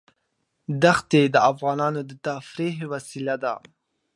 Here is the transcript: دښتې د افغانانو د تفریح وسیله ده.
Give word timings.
دښتې 0.83 1.21
د 1.33 1.35
افغانانو 1.51 2.01
د 2.09 2.11
تفریح 2.27 2.77
وسیله 2.91 3.35
ده. 3.43 3.53